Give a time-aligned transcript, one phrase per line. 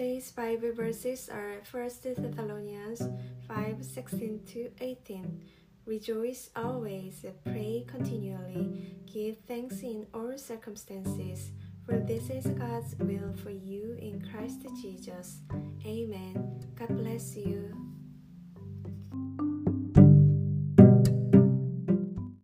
[0.00, 3.02] Today's Bible verses are 1 Thessalonians
[3.46, 5.42] 5 16 to 18.
[5.84, 11.50] Rejoice always, pray continually, give thanks in all circumstances,
[11.84, 15.42] for this is God's will for you in Christ Jesus.
[15.84, 16.64] Amen.
[16.78, 17.79] God bless you.